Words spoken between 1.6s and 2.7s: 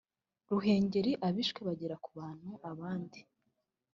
bagera ku bantu